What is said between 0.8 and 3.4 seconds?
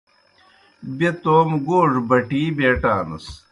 بیْہ توموْ گوڙہ بَٹِی بیٹانَس۔